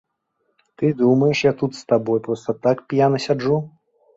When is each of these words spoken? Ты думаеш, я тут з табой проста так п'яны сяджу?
Ты 0.81 0.85
думаеш, 1.01 1.37
я 1.45 1.53
тут 1.61 1.77
з 1.81 1.85
табой 1.93 2.19
проста 2.29 2.59
так 2.67 2.77
п'яны 2.95 3.25
сяджу? 3.29 3.63